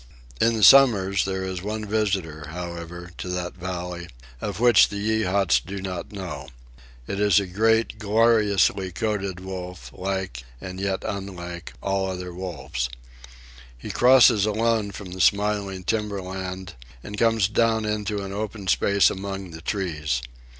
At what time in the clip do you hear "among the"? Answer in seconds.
19.11-19.61